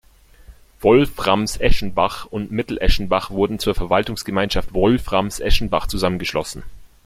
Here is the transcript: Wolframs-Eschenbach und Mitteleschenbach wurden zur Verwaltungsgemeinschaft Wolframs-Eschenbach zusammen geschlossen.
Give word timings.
Wolframs-Eschenbach 0.79 2.25
und 2.25 2.49
Mitteleschenbach 2.51 3.29
wurden 3.29 3.59
zur 3.59 3.75
Verwaltungsgemeinschaft 3.75 4.73
Wolframs-Eschenbach 4.73 5.85
zusammen 5.85 6.17
geschlossen. 6.17 6.63